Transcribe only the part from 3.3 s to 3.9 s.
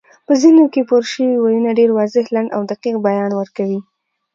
ورکوي